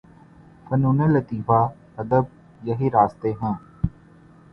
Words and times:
فنون 0.67 0.99
لطیفہ، 1.13 1.59
ادب 1.97 2.23
یہی 2.63 2.89
راستے 2.93 3.31
ہیں۔ 3.31 3.53